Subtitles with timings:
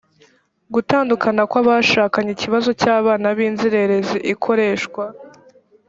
[0.73, 5.03] gutandukana kw abashakanye ikibazo cy abana b inzererezi ikoreshwa